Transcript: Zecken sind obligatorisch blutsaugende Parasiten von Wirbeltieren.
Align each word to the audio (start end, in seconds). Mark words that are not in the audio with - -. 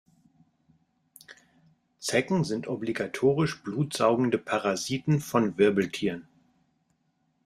Zecken 1.99 2.43
sind 2.43 2.67
obligatorisch 2.67 3.61
blutsaugende 3.61 4.39
Parasiten 4.39 5.19
von 5.19 5.59
Wirbeltieren. 5.59 6.27